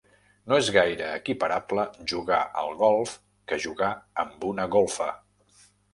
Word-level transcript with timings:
No 0.51 0.55
és 0.61 0.69
gaire 0.75 1.09
equiparable 1.17 1.85
jugar 2.13 2.39
al 2.63 2.73
golf 2.81 3.13
que 3.53 3.61
jugar 3.67 3.93
amb 4.25 4.49
una 4.53 4.67
golfa. 4.79 5.13